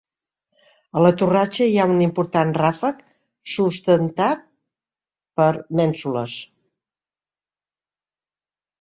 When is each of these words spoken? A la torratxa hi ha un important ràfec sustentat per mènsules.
A 0.99 1.03
la 1.05 1.11
torratxa 1.21 1.67
hi 1.71 1.75
ha 1.81 1.85
un 1.97 2.01
important 2.05 2.55
ràfec 2.63 3.05
sustentat 3.53 4.43
per 5.43 5.49
mènsules. 5.83 6.43